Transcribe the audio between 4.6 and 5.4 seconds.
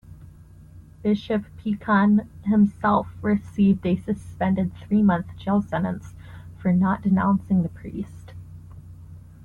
three-month